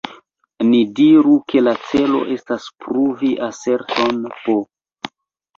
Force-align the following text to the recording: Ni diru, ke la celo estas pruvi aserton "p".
Ni 0.69 0.77
diru, 0.99 1.33
ke 1.53 1.61
la 1.67 1.73
celo 1.89 2.21
estas 2.37 2.67
pruvi 2.87 3.31
aserton 3.51 4.27
"p". 4.41 4.57